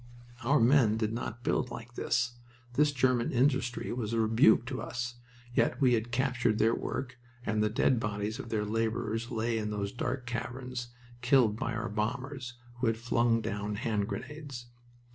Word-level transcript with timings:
Our 0.43 0.59
men 0.59 0.97
did 0.97 1.13
not 1.13 1.43
build 1.43 1.69
like 1.69 1.93
this. 1.93 2.31
This 2.73 2.91
German 2.91 3.31
industry 3.31 3.93
was 3.93 4.13
a 4.13 4.19
rebuke 4.19 4.65
to 4.65 4.81
us, 4.81 5.17
yet 5.53 5.79
we 5.79 5.93
had 5.93 6.11
captured 6.11 6.57
their 6.57 6.73
work 6.73 7.19
and 7.45 7.61
the 7.61 7.69
dead 7.69 7.99
bodies 7.99 8.39
of 8.39 8.49
their 8.49 8.65
laborers 8.65 9.29
lay 9.29 9.59
in 9.59 9.69
those 9.69 9.91
dark 9.91 10.25
caverns, 10.25 10.87
killed 11.21 11.55
by 11.55 11.75
our 11.75 11.87
bombers, 11.87 12.55
who 12.79 12.87
had 12.87 12.97
flung 12.97 13.41
down 13.41 13.75
handgrenades. 13.75 14.65